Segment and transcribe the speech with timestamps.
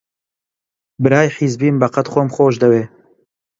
[1.03, 2.83] برای حیزبیم بەقەد خۆم خۆش دەوێ